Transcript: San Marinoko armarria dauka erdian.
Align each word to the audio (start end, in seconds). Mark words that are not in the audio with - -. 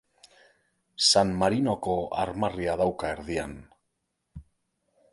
San 1.11 1.35
Marinoko 1.43 1.95
armarria 2.23 2.81
dauka 2.83 3.13
erdian. 3.19 3.57